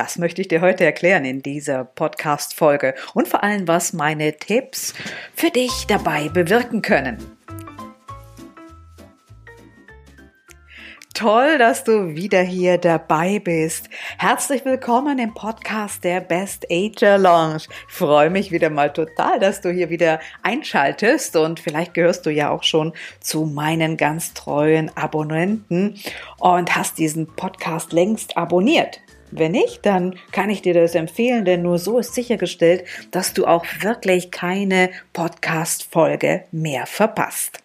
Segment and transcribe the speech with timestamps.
[0.00, 4.94] Das möchte ich dir heute erklären in dieser Podcast-Folge und vor allem, was meine Tipps
[5.34, 7.18] für dich dabei bewirken können.
[11.12, 13.90] Toll, dass du wieder hier dabei bist.
[14.16, 17.64] Herzlich willkommen im Podcast der Best Ager Lounge.
[17.86, 22.30] Ich freue mich wieder mal total, dass du hier wieder einschaltest und vielleicht gehörst du
[22.30, 26.00] ja auch schon zu meinen ganz treuen Abonnenten
[26.38, 29.02] und hast diesen Podcast längst abonniert.
[29.30, 33.46] Wenn nicht, dann kann ich dir das empfehlen, denn nur so ist sichergestellt, dass du
[33.46, 37.62] auch wirklich keine Podcast-Folge mehr verpasst.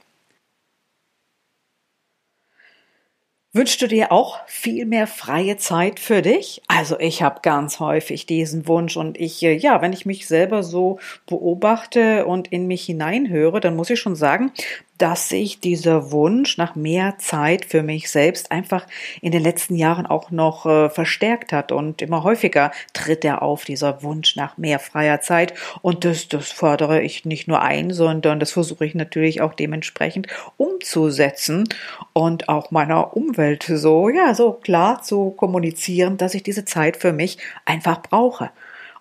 [3.55, 6.61] Wünschst du dir auch viel mehr freie Zeit für dich?
[6.67, 10.61] Also ich habe ganz häufig diesen Wunsch und ich, äh, ja, wenn ich mich selber
[10.61, 14.51] so beobachte und in mich hineinhöre, dann muss ich schon sagen,
[14.97, 18.85] dass sich dieser Wunsch nach mehr Zeit für mich selbst einfach
[19.21, 23.65] in den letzten Jahren auch noch äh, verstärkt hat und immer häufiger tritt er auf,
[23.65, 25.53] dieser Wunsch nach mehr freier Zeit.
[25.81, 30.27] Und das, das fordere ich nicht nur ein, sondern das versuche ich natürlich auch dementsprechend
[30.57, 31.67] umzusetzen
[32.13, 37.13] und auch meiner Umwelt so, ja, so klar zu kommunizieren, dass ich diese Zeit für
[37.13, 38.51] mich einfach brauche.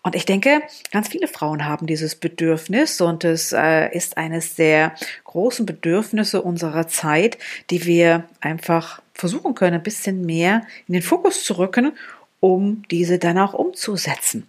[0.05, 4.95] Und ich denke, ganz viele Frauen haben dieses Bedürfnis und es äh, ist eines der
[5.25, 7.39] großen Bedürfnisse unserer Zeit,
[7.71, 11.93] die wir einfach versuchen können, ein bisschen mehr in den Fokus zu rücken,
[12.41, 14.47] um diese dann auch umzusetzen.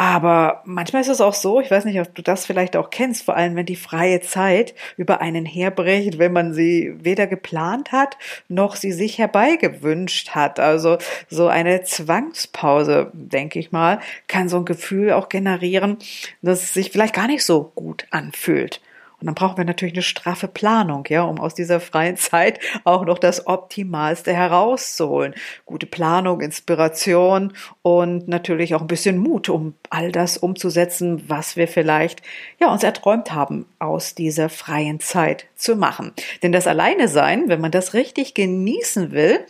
[0.00, 3.22] Aber manchmal ist es auch so, ich weiß nicht, ob du das vielleicht auch kennst,
[3.22, 8.16] vor allem wenn die freie Zeit über einen herbricht, wenn man sie weder geplant hat,
[8.48, 10.58] noch sie sich herbeigewünscht hat.
[10.58, 10.96] Also
[11.28, 15.98] so eine Zwangspause, denke ich mal, kann so ein Gefühl auch generieren,
[16.40, 18.80] dass es sich vielleicht gar nicht so gut anfühlt.
[19.20, 23.04] Und dann brauchen wir natürlich eine straffe Planung, ja, um aus dieser freien Zeit auch
[23.04, 25.34] noch das Optimalste herauszuholen.
[25.66, 31.68] Gute Planung, Inspiration und natürlich auch ein bisschen Mut, um all das umzusetzen, was wir
[31.68, 32.22] vielleicht,
[32.58, 36.12] ja, uns erträumt haben, aus dieser freien Zeit zu machen.
[36.42, 39.40] Denn das Alleine sein, wenn man das richtig genießen will,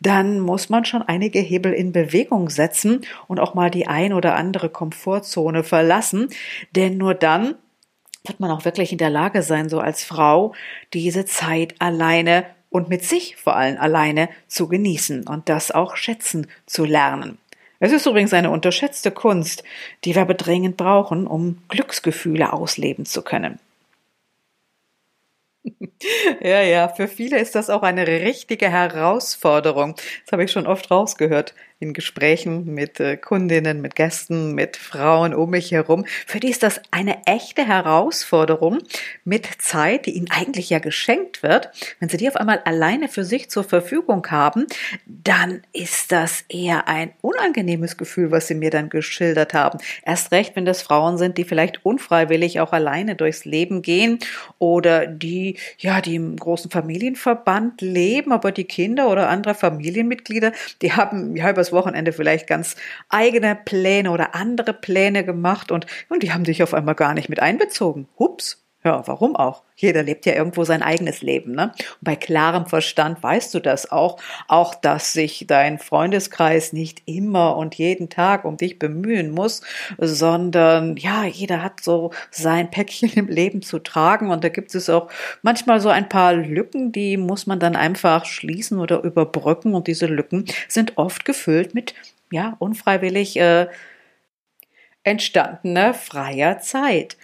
[0.00, 4.34] dann muss man schon einige Hebel in Bewegung setzen und auch mal die ein oder
[4.34, 6.28] andere Komfortzone verlassen.
[6.74, 7.54] Denn nur dann
[8.24, 10.54] wird man auch wirklich in der Lage sein, so als Frau
[10.92, 16.46] diese Zeit alleine und mit sich vor allem alleine zu genießen und das auch schätzen
[16.66, 17.38] zu lernen.
[17.80, 19.64] Es ist übrigens eine unterschätzte Kunst,
[20.04, 23.58] die wir bedrängend brauchen, um Glücksgefühle ausleben zu können.
[26.40, 29.94] Ja, ja, für viele ist das auch eine richtige Herausforderung.
[30.24, 35.34] Das habe ich schon oft rausgehört in Gesprächen mit äh, Kundinnen, mit Gästen, mit Frauen
[35.34, 36.06] um mich herum.
[36.26, 38.78] Für die ist das eine echte Herausforderung
[39.24, 41.70] mit Zeit, die ihnen eigentlich ja geschenkt wird.
[41.98, 44.66] Wenn sie die auf einmal alleine für sich zur Verfügung haben,
[45.06, 49.80] dann ist das eher ein unangenehmes Gefühl, was sie mir dann geschildert haben.
[50.04, 54.20] Erst recht, wenn das Frauen sind, die vielleicht unfreiwillig auch alleine durchs Leben gehen
[54.60, 60.92] oder die, ja, die im großen Familienverband leben, aber die Kinder oder andere Familienmitglieder, die
[60.92, 62.76] haben ja übers Wochenende vielleicht ganz
[63.08, 67.28] eigene Pläne oder andere Pläne gemacht und, und die haben sich auf einmal gar nicht
[67.28, 68.08] mit einbezogen.
[68.18, 68.61] Hups.
[68.84, 69.62] Ja, warum auch?
[69.76, 71.72] Jeder lebt ja irgendwo sein eigenes Leben, ne?
[71.78, 77.56] Und bei klarem Verstand weißt du das auch, auch dass sich dein Freundeskreis nicht immer
[77.56, 79.60] und jeden Tag um dich bemühen muss,
[79.98, 84.90] sondern ja, jeder hat so sein Päckchen im Leben zu tragen und da gibt es
[84.90, 85.08] auch
[85.42, 90.06] manchmal so ein paar Lücken, die muss man dann einfach schließen oder überbrücken und diese
[90.06, 91.94] Lücken sind oft gefüllt mit
[92.32, 93.68] ja, unfreiwillig äh,
[95.04, 97.16] entstandener freier Zeit.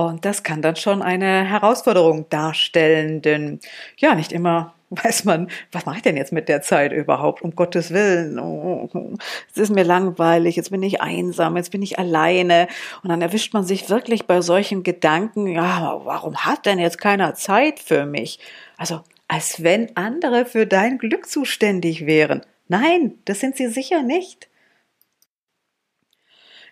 [0.00, 3.60] Und das kann dann schon eine Herausforderung darstellen, denn
[3.98, 7.42] ja, nicht immer weiß man, was mache ich denn jetzt mit der Zeit überhaupt?
[7.42, 9.20] Um Gottes Willen,
[9.52, 12.66] es ist mir langweilig, jetzt bin ich einsam, jetzt bin ich alleine.
[13.02, 17.34] Und dann erwischt man sich wirklich bei solchen Gedanken, ja, warum hat denn jetzt keiner
[17.34, 18.38] Zeit für mich?
[18.78, 22.40] Also, als wenn andere für dein Glück zuständig wären.
[22.68, 24.49] Nein, das sind sie sicher nicht.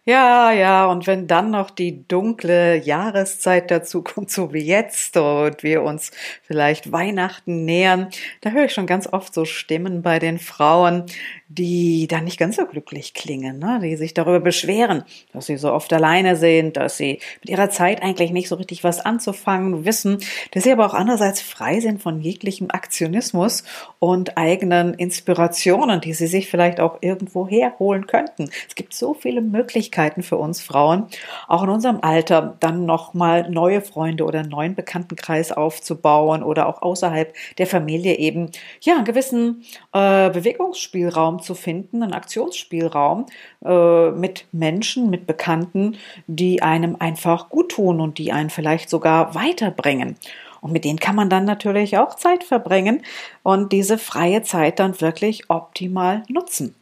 [0.09, 5.63] Ja, ja, und wenn dann noch die dunkle Jahreszeit dazu kommt, so wie jetzt, und
[5.63, 6.13] wir uns
[6.45, 8.09] vielleicht Weihnachten nähern,
[8.41, 11.05] da höre ich schon ganz oft so Stimmen bei den Frauen,
[11.51, 13.81] die dann nicht ganz so glücklich klingen, ne?
[13.83, 18.03] die sich darüber beschweren, dass sie so oft alleine sind, dass sie mit ihrer Zeit
[18.03, 20.19] eigentlich nicht so richtig was anzufangen wissen,
[20.53, 23.65] dass sie aber auch andererseits frei sind von jeglichem Aktionismus
[23.99, 28.51] und eigenen Inspirationen, die sie sich vielleicht auch irgendwo herholen könnten.
[28.67, 31.07] Es gibt so viele Möglichkeiten, Möglichkeiten für uns Frauen,
[31.49, 36.83] auch in unserem Alter dann nochmal neue Freunde oder einen neuen Bekanntenkreis aufzubauen oder auch
[36.83, 38.51] außerhalb der Familie eben,
[38.81, 43.27] ja, einen gewissen äh, Bewegungsspielraum zu finden, einen Aktionsspielraum
[43.65, 45.97] äh, mit Menschen, mit Bekannten,
[46.29, 50.17] die einem einfach gut tun und die einen vielleicht sogar weiterbringen.
[50.61, 53.03] Und mit denen kann man dann natürlich auch Zeit verbringen
[53.43, 56.75] und diese freie Zeit dann wirklich optimal nutzen.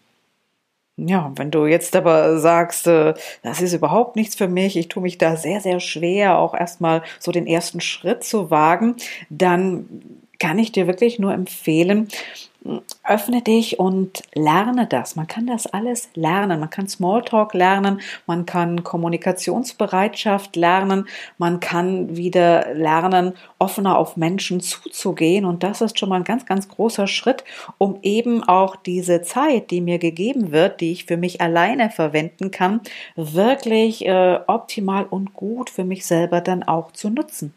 [0.99, 3.13] Ja, wenn du jetzt aber sagst, äh,
[3.43, 7.03] das ist überhaupt nichts für mich, ich tue mich da sehr, sehr schwer, auch erstmal
[7.21, 8.97] so den ersten Schritt zu wagen,
[9.29, 12.09] dann kann ich dir wirklich nur empfehlen,
[13.05, 15.17] öffne dich und lerne das.
[15.17, 16.61] Man kann das alles lernen.
[16.61, 21.07] Man kann Smalltalk lernen, man kann Kommunikationsbereitschaft lernen,
[21.39, 25.45] man kann wieder lernen, offener auf Menschen zuzugehen.
[25.45, 27.45] Und das ist schon mal ein ganz, ganz großer Schritt,
[27.79, 32.51] um eben auch diese Zeit, die mir gegeben wird, die ich für mich alleine verwenden
[32.51, 32.81] kann,
[33.15, 37.55] wirklich äh, optimal und gut für mich selber dann auch zu nutzen.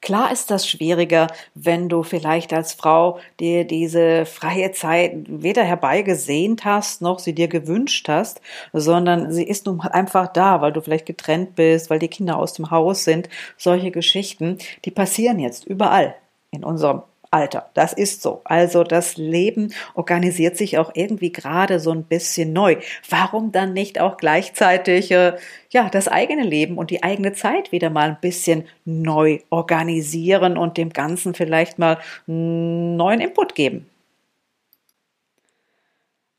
[0.00, 6.64] Klar ist das schwieriger, wenn du vielleicht als Frau dir diese freie Zeit weder herbeigesehnt
[6.64, 8.40] hast, noch sie dir gewünscht hast,
[8.72, 12.38] sondern sie ist nun mal einfach da, weil du vielleicht getrennt bist, weil die Kinder
[12.38, 13.28] aus dem Haus sind.
[13.56, 16.14] Solche Geschichten, die passieren jetzt überall
[16.50, 17.02] in unserem
[17.34, 17.68] Alter.
[17.74, 18.42] Das ist so.
[18.44, 22.76] Also das Leben organisiert sich auch irgendwie gerade so ein bisschen neu.
[23.10, 25.36] Warum dann nicht auch gleichzeitig äh,
[25.70, 30.76] ja das eigene Leben und die eigene Zeit wieder mal ein bisschen neu organisieren und
[30.76, 31.98] dem Ganzen vielleicht mal
[32.28, 33.90] einen neuen Input geben?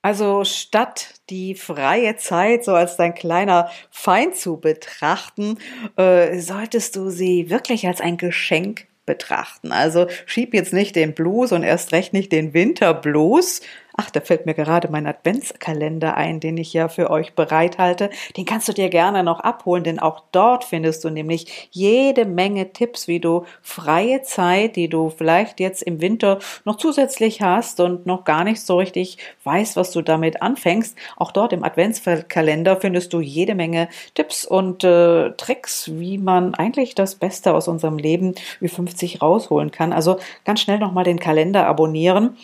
[0.01, 5.57] Also statt die freie Zeit so als dein kleiner Feind zu betrachten,
[5.97, 9.72] äh, solltest du sie wirklich als ein Geschenk betrachten.
[9.72, 13.62] Also schieb jetzt nicht den Blues und erst recht nicht den Winterblues
[13.97, 18.09] Ach, da fällt mir gerade mein Adventskalender ein, den ich ja für euch bereithalte.
[18.36, 22.74] Den kannst du dir gerne noch abholen, denn auch dort findest du nämlich jede Menge
[22.74, 28.06] Tipps, wie du freie Zeit, die du vielleicht jetzt im Winter noch zusätzlich hast und
[28.06, 30.97] noch gar nicht so richtig weißt, was du damit anfängst.
[31.15, 36.95] Auch dort im Adventskalender findest du jede Menge Tipps und äh, Tricks, wie man eigentlich
[36.95, 39.94] das Beste aus unserem Leben wie 50 rausholen kann.
[39.94, 42.36] Also ganz schnell nochmal den Kalender abonnieren.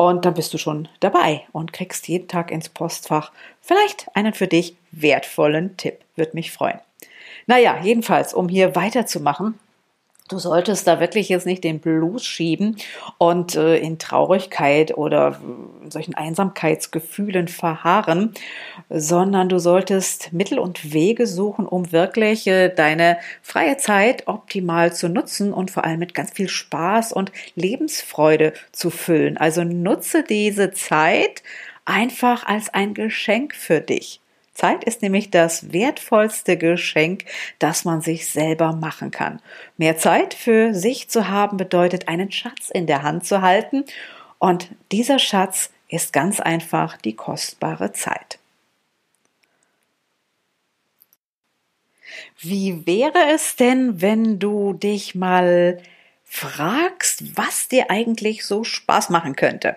[0.00, 4.46] Und dann bist du schon dabei und kriegst jeden Tag ins Postfach vielleicht einen für
[4.46, 5.98] dich wertvollen Tipp.
[6.16, 6.80] Würde mich freuen.
[7.46, 9.58] Naja, jedenfalls, um hier weiterzumachen,
[10.30, 12.76] Du solltest da wirklich jetzt nicht den Blues schieben
[13.18, 15.40] und äh, in Traurigkeit oder
[15.82, 18.32] in solchen Einsamkeitsgefühlen verharren,
[18.88, 25.08] sondern du solltest Mittel und Wege suchen, um wirklich äh, deine freie Zeit optimal zu
[25.08, 29.36] nutzen und vor allem mit ganz viel Spaß und Lebensfreude zu füllen.
[29.36, 31.42] Also nutze diese Zeit
[31.84, 34.20] einfach als ein Geschenk für dich.
[34.52, 37.24] Zeit ist nämlich das wertvollste Geschenk,
[37.58, 39.40] das man sich selber machen kann.
[39.76, 43.84] Mehr Zeit für sich zu haben bedeutet, einen Schatz in der Hand zu halten.
[44.38, 48.38] Und dieser Schatz ist ganz einfach die kostbare Zeit.
[52.38, 55.80] Wie wäre es denn, wenn du dich mal
[56.24, 59.76] fragst, was dir eigentlich so Spaß machen könnte?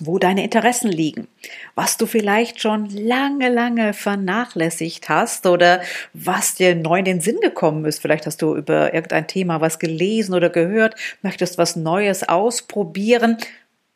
[0.00, 1.28] Wo deine Interessen liegen,
[1.74, 5.82] was du vielleicht schon lange, lange vernachlässigt hast oder
[6.12, 8.00] was dir neu in den Sinn gekommen ist.
[8.00, 13.38] Vielleicht hast du über irgendein Thema was gelesen oder gehört, möchtest was Neues ausprobieren.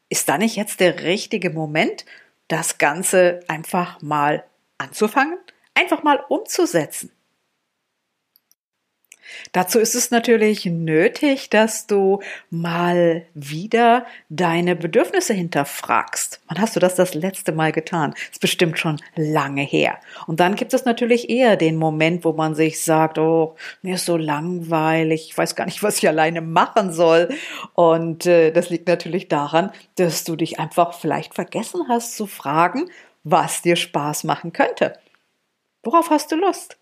[0.09, 2.05] Ist da nicht jetzt der richtige Moment,
[2.49, 4.45] das Ganze einfach mal
[4.79, 5.39] anzufangen,
[5.75, 7.11] einfach mal umzusetzen?
[9.53, 16.41] Dazu ist es natürlich nötig, dass du mal wieder deine Bedürfnisse hinterfragst.
[16.49, 18.15] Wann hast du das das letzte Mal getan?
[18.31, 19.99] Ist bestimmt schon lange her.
[20.27, 24.07] Und dann gibt es natürlich eher den Moment, wo man sich sagt, oh, mir ist
[24.07, 27.29] so langweilig, ich weiß gar nicht, was ich alleine machen soll.
[27.75, 32.91] Und äh, das liegt natürlich daran, dass du dich einfach vielleicht vergessen hast zu fragen,
[33.25, 34.99] was dir Spaß machen könnte.
[35.83, 36.79] Worauf hast du Lust?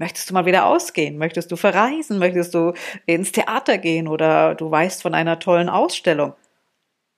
[0.00, 1.18] Möchtest du mal wieder ausgehen?
[1.18, 2.18] Möchtest du verreisen?
[2.18, 2.72] Möchtest du
[3.04, 6.32] ins Theater gehen oder du weißt von einer tollen Ausstellung?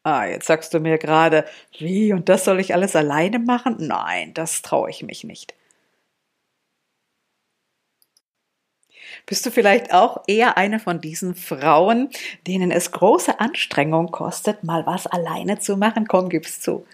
[0.05, 1.45] Ah, jetzt sagst du mir gerade,
[1.79, 3.77] wie und das soll ich alles alleine machen?
[3.81, 5.55] Nein, das traue ich mich nicht.
[9.27, 12.11] Bist du vielleicht auch eher eine von diesen Frauen,
[12.47, 16.07] denen es große Anstrengung kostet, mal was alleine zu machen?
[16.09, 16.85] Komm, gib's zu.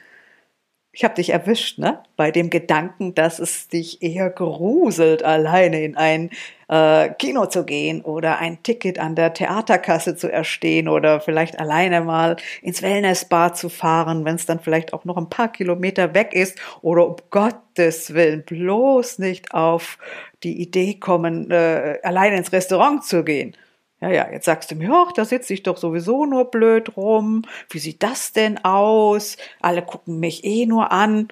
[0.99, 2.03] Ich habe dich erwischt, ne?
[2.17, 6.31] Bei dem Gedanken, dass es dich eher gruselt, alleine in ein
[6.67, 12.01] äh, Kino zu gehen oder ein Ticket an der Theaterkasse zu erstehen oder vielleicht alleine
[12.01, 16.33] mal ins Wellnessbad zu fahren, wenn es dann vielleicht auch noch ein paar Kilometer weg
[16.33, 19.99] ist oder um Gottes Willen bloß nicht auf
[20.43, 23.55] die Idee kommen, äh, alleine ins Restaurant zu gehen.
[24.01, 27.43] Ja, ja, jetzt sagst du mir, ach, da sitze ich doch sowieso nur blöd rum.
[27.69, 29.37] Wie sieht das denn aus?
[29.61, 31.29] Alle gucken mich eh nur an.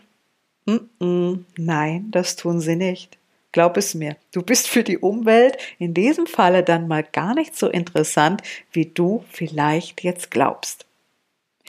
[0.67, 3.19] Mm -mm, nein, das tun sie nicht.
[3.53, 7.57] Glaub es mir, du bist für die Umwelt in diesem Falle dann mal gar nicht
[7.57, 8.43] so interessant,
[8.73, 10.86] wie du vielleicht jetzt glaubst.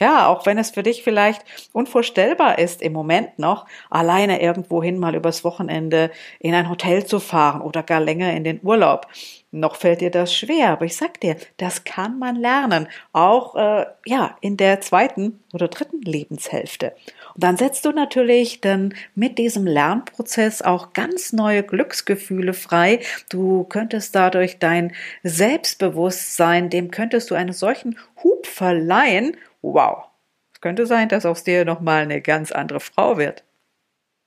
[0.00, 5.14] Ja, auch wenn es für dich vielleicht unvorstellbar ist, im Moment noch alleine irgendwohin mal
[5.14, 9.06] übers Wochenende in ein Hotel zu fahren oder gar länger in den Urlaub.
[9.50, 13.86] Noch fällt dir das schwer, aber ich sag dir, das kann man lernen, auch äh,
[14.04, 16.94] ja in der zweiten oder dritten Lebenshälfte.
[17.34, 23.00] Und dann setzt du natürlich dann mit diesem Lernprozess auch ganz neue Glücksgefühle frei.
[23.30, 29.34] Du könntest dadurch dein Selbstbewusstsein, dem könntest du einen solchen Hub verleihen.
[29.62, 30.04] Wow,
[30.52, 33.44] es könnte sein, dass aus dir noch mal eine ganz andere Frau wird.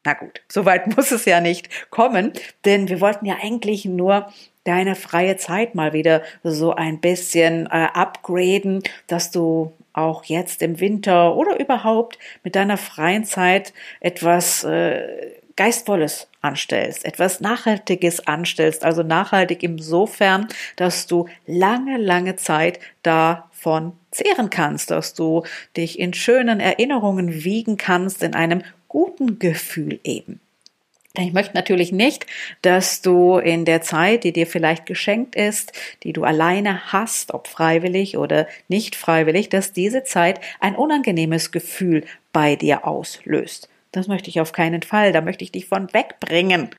[0.03, 2.33] Na gut, soweit muss es ja nicht kommen,
[2.65, 4.31] denn wir wollten ja eigentlich nur
[4.63, 10.79] deine freie Zeit mal wieder so ein bisschen äh, upgraden, dass du auch jetzt im
[10.79, 19.03] Winter oder überhaupt mit deiner freien Zeit etwas äh, Geistvolles anstellst, etwas Nachhaltiges anstellst, also
[19.03, 22.79] nachhaltig insofern, dass du lange, lange Zeit
[23.61, 25.43] davon zehren kannst, dass du
[25.77, 30.39] dich in schönen Erinnerungen wiegen kannst, in einem guten Gefühl eben.
[31.15, 32.25] Denn ich möchte natürlich nicht,
[32.61, 37.47] dass du in der Zeit, die dir vielleicht geschenkt ist, die du alleine hast, ob
[37.47, 43.69] freiwillig oder nicht freiwillig, dass diese Zeit ein unangenehmes Gefühl bei dir auslöst.
[43.91, 46.69] Das möchte ich auf keinen Fall, da möchte ich dich von wegbringen.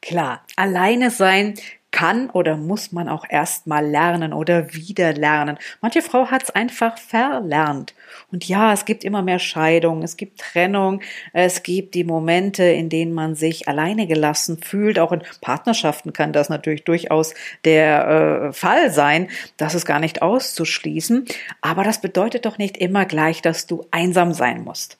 [0.00, 1.54] Klar, alleine sein
[1.96, 5.56] kann oder muss man auch erstmal lernen oder wieder lernen.
[5.80, 7.94] Manche Frau hat es einfach verlernt.
[8.30, 11.00] Und ja, es gibt immer mehr Scheidungen, es gibt Trennung,
[11.32, 14.98] es gibt die Momente, in denen man sich alleine gelassen fühlt.
[14.98, 17.32] Auch in Partnerschaften kann das natürlich durchaus
[17.64, 19.28] der äh, Fall sein.
[19.56, 21.24] Das ist gar nicht auszuschließen.
[21.62, 24.98] Aber das bedeutet doch nicht immer gleich, dass du einsam sein musst.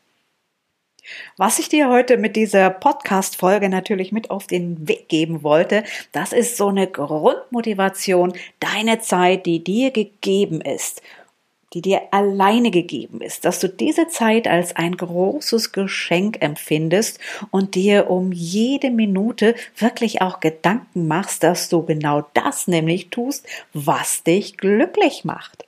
[1.36, 6.32] Was ich dir heute mit dieser Podcast-Folge natürlich mit auf den Weg geben wollte, das
[6.32, 11.02] ist so eine Grundmotivation, deine Zeit, die dir gegeben ist,
[11.72, 17.18] die dir alleine gegeben ist, dass du diese Zeit als ein großes Geschenk empfindest
[17.50, 23.46] und dir um jede Minute wirklich auch Gedanken machst, dass du genau das nämlich tust,
[23.72, 25.66] was dich glücklich macht.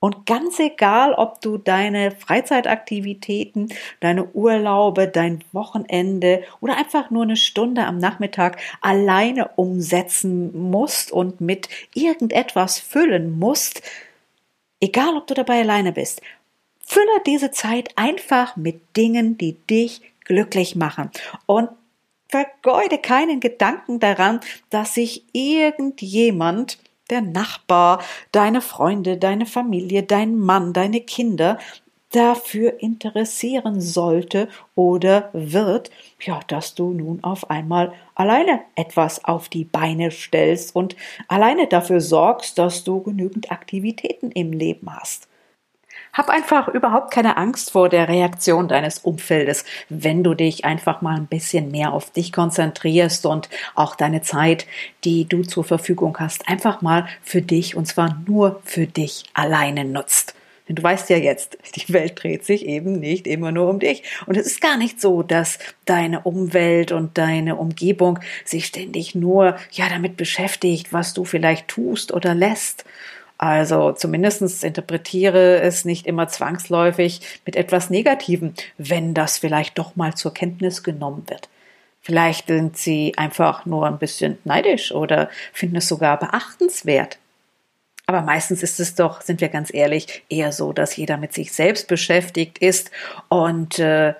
[0.00, 3.68] Und ganz egal, ob du deine Freizeitaktivitäten,
[4.00, 11.42] deine Urlaube, dein Wochenende oder einfach nur eine Stunde am Nachmittag alleine umsetzen musst und
[11.42, 13.82] mit irgendetwas füllen musst,
[14.80, 16.22] egal ob du dabei alleine bist,
[16.80, 21.10] fülle diese Zeit einfach mit Dingen, die dich glücklich machen.
[21.44, 21.68] Und
[22.30, 24.40] vergeude keinen Gedanken daran,
[24.70, 26.78] dass sich irgendjemand
[27.10, 28.02] der Nachbar,
[28.32, 31.58] deine Freunde, deine Familie, dein Mann, deine Kinder
[32.12, 35.90] dafür interessieren sollte oder wird,
[36.20, 40.96] ja, dass du nun auf einmal alleine etwas auf die Beine stellst und
[41.28, 45.29] alleine dafür sorgst, dass du genügend Aktivitäten im Leben hast.
[46.12, 51.16] Hab einfach überhaupt keine Angst vor der Reaktion deines Umfeldes, wenn du dich einfach mal
[51.16, 54.66] ein bisschen mehr auf dich konzentrierst und auch deine Zeit,
[55.04, 59.84] die du zur Verfügung hast, einfach mal für dich und zwar nur für dich alleine
[59.84, 60.34] nutzt.
[60.70, 64.04] Denn du weißt ja jetzt, die Welt dreht sich eben nicht immer nur um dich.
[64.26, 69.56] Und es ist gar nicht so, dass deine Umwelt und deine Umgebung sich ständig nur,
[69.72, 72.84] ja, damit beschäftigt, was du vielleicht tust oder lässt.
[73.42, 80.14] Also zumindestens interpretiere es nicht immer zwangsläufig mit etwas Negativem, wenn das vielleicht doch mal
[80.14, 81.48] zur Kenntnis genommen wird.
[82.02, 87.16] Vielleicht sind sie einfach nur ein bisschen neidisch oder finden es sogar beachtenswert.
[88.04, 91.50] Aber meistens ist es doch, sind wir ganz ehrlich, eher so, dass jeder mit sich
[91.52, 92.90] selbst beschäftigt ist
[93.30, 94.12] und äh,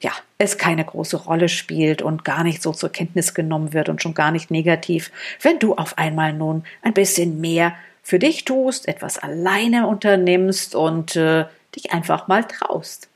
[0.00, 4.00] ja, es keine große Rolle spielt und gar nicht so zur Kenntnis genommen wird und
[4.00, 5.10] schon gar nicht negativ,
[5.42, 7.74] wenn du auf einmal nun ein bisschen mehr
[8.08, 11.44] für dich tust, etwas alleine unternimmst und äh,
[11.76, 13.10] dich einfach mal traust.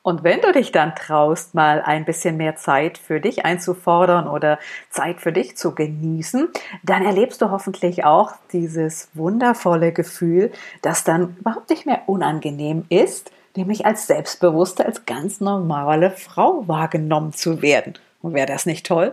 [0.00, 4.58] Und wenn du dich dann traust, mal ein bisschen mehr Zeit für dich einzufordern oder
[4.88, 6.48] Zeit für dich zu genießen,
[6.82, 10.50] dann erlebst du hoffentlich auch dieses wundervolle Gefühl,
[10.80, 17.34] das dann überhaupt nicht mehr unangenehm ist, nämlich als selbstbewusste, als ganz normale Frau wahrgenommen
[17.34, 17.98] zu werden.
[18.22, 19.12] Und wäre das nicht toll?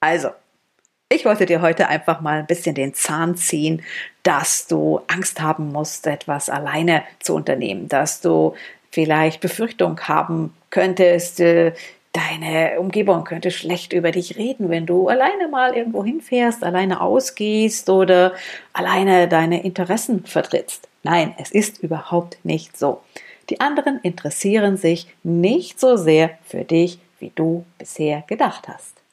[0.00, 0.28] Also,
[1.08, 3.82] ich wollte dir heute einfach mal ein bisschen den Zahn ziehen,
[4.22, 8.54] dass du Angst haben musst, etwas alleine zu unternehmen, dass du
[8.90, 11.72] vielleicht Befürchtung haben könntest, äh,
[12.12, 17.88] deine Umgebung könnte schlecht über dich reden, wenn du alleine mal irgendwo hinfährst, alleine ausgehst
[17.88, 18.32] oder
[18.72, 20.88] alleine deine Interessen vertrittst.
[21.02, 23.02] Nein, es ist überhaupt nicht so.
[23.50, 29.05] Die anderen interessieren sich nicht so sehr für dich, wie du bisher gedacht hast.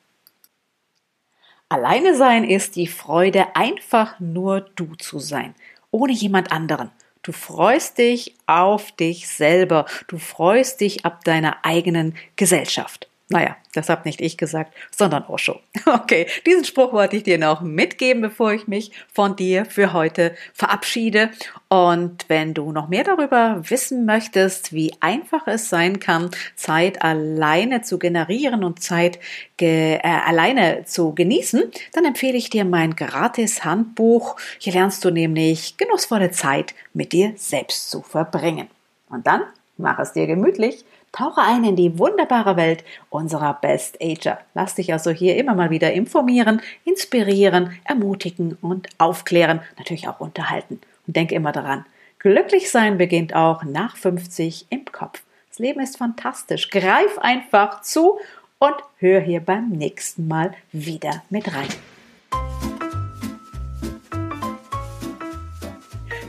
[1.73, 5.55] Alleine sein ist die Freude, einfach nur du zu sein,
[5.89, 6.91] ohne jemand anderen.
[7.23, 9.87] Du freust dich auf dich selber.
[10.07, 13.09] Du freust dich ab deiner eigenen Gesellschaft.
[13.29, 15.59] Naja, das habe nicht ich gesagt, sondern Osho.
[15.85, 20.35] Okay, diesen Spruch wollte ich dir noch mitgeben, bevor ich mich von dir für heute
[20.53, 21.29] verabschiede.
[21.69, 27.81] Und wenn du noch mehr darüber wissen möchtest, wie einfach es sein kann, Zeit alleine
[27.81, 29.19] zu generieren und Zeit
[29.57, 31.63] ge äh, alleine zu genießen,
[31.93, 34.35] dann empfehle ich dir mein gratis Handbuch.
[34.59, 38.67] Hier lernst du nämlich genussvolle Zeit mit dir selbst zu verbringen.
[39.09, 39.43] Und dann
[39.77, 44.39] mach es dir gemütlich Tauche ein in die wunderbare Welt unserer Best Ager.
[44.55, 50.81] Lass dich also hier immer mal wieder informieren, inspirieren, ermutigen und aufklären, natürlich auch unterhalten.
[51.05, 51.85] Und denke immer daran,
[52.17, 55.21] glücklich sein beginnt auch nach 50 im Kopf.
[55.49, 56.71] Das Leben ist fantastisch.
[56.71, 58.17] Greif einfach zu
[58.57, 61.69] und hör hier beim nächsten Mal wieder mit rein.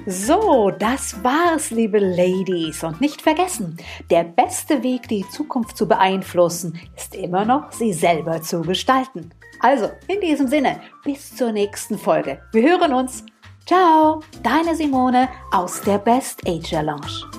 [0.06, 2.84] So, das war's, liebe Ladies.
[2.84, 3.78] Und nicht vergessen,
[4.10, 9.30] der beste Weg, die Zukunft zu beeinflussen, ist immer noch, sie selber zu gestalten.
[9.60, 12.38] Also, in diesem Sinne, bis zur nächsten Folge.
[12.52, 13.24] Wir hören uns.
[13.64, 17.33] Ciao, deine Simone aus der Best Ager Lounge.